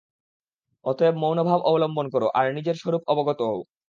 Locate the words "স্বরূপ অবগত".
2.75-3.39